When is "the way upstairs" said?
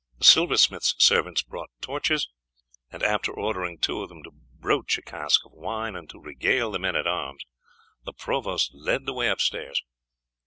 9.05-9.83